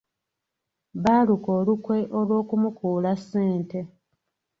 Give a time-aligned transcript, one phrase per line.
[1.03, 3.79] Baaluka olukwe olw'okumukuula ssente.